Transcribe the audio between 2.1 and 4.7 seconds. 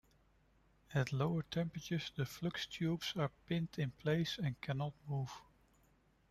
the flux tubes are pinned in place and